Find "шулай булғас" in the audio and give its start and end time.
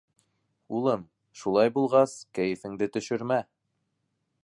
1.43-2.17